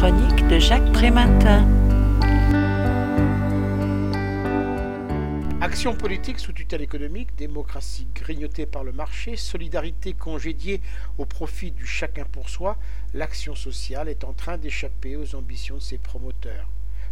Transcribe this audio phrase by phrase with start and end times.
[0.00, 1.68] chronique de Jacques Prématin.
[5.60, 10.80] Action politique sous tutelle économique, démocratie grignotée par le marché, solidarité congédiée
[11.18, 12.78] au profit du chacun pour soi,
[13.12, 16.66] l'action sociale est en train d'échapper aux ambitions de ses promoteurs.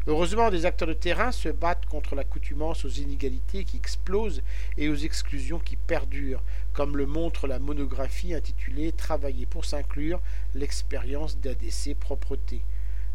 [0.06, 4.40] Heureusement, des acteurs de terrain se battent contre l'accoutumance aux inégalités qui explosent
[4.78, 6.42] et aux exclusions qui perdurent,
[6.72, 10.22] comme le montre la monographie intitulée Travailler pour s'inclure,
[10.54, 12.62] l'expérience d'ADC Propreté.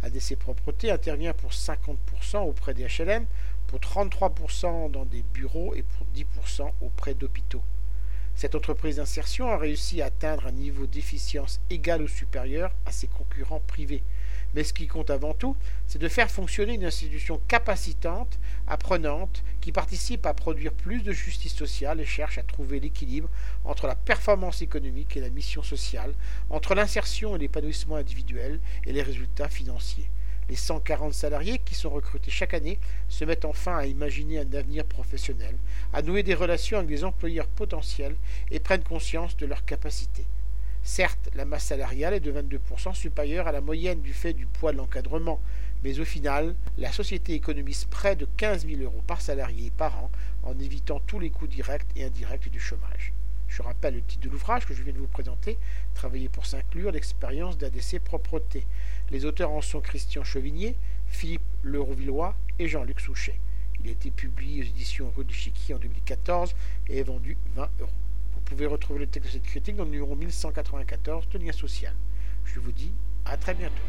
[0.04, 3.26] ADC Propreté intervient pour 50% auprès des HLM,
[3.68, 7.64] pour 33% dans des bureaux et pour 10% auprès d'hôpitaux.
[8.36, 13.08] Cette entreprise d'insertion a réussi à atteindre un niveau d'efficience égal ou supérieur à ses
[13.08, 14.04] concurrents privés.
[14.54, 15.56] Mais ce qui compte avant tout,
[15.88, 21.56] c'est de faire fonctionner une institution capacitante, apprenante, qui participe à produire plus de justice
[21.56, 23.30] sociale et cherche à trouver l'équilibre
[23.66, 26.14] entre la performance économique et la mission sociale,
[26.50, 30.10] entre l'insertion et l'épanouissement individuel et les résultats financiers.
[30.50, 34.84] Les 140 salariés qui sont recrutés chaque année se mettent enfin à imaginer un avenir
[34.86, 35.56] professionnel,
[35.94, 38.16] à nouer des relations avec des employeurs potentiels
[38.52, 40.26] et prennent conscience de leurs capacités.
[40.86, 44.74] Certes, la masse salariale est de 22% supérieure à la moyenne du fait du poids
[44.74, 45.42] de l'encadrement,
[45.82, 50.12] mais au final, la société économise près de 15 000 euros par salarié par an
[50.44, 53.14] en évitant tous les coûts directs et indirects du chômage.
[53.48, 55.58] Je rappelle le titre de l'ouvrage que je viens de vous présenter,
[55.94, 58.66] Travailler pour s'inclure, l'expérience d'ADC Propreté.
[59.10, 60.76] Les auteurs en sont Christian Chevigné,
[61.08, 63.40] Philippe Lerouvillois et Jean-Luc Souchet.
[63.82, 66.54] Il a été publié aux éditions Rue du Chiqui en 2014
[66.90, 67.92] et est vendu 20 euros.
[68.44, 71.94] Vous pouvez retrouver le texte de cette critique dans le numéro 1114 de Lien Social.
[72.44, 72.92] Je vous dis
[73.24, 73.82] à très bientôt.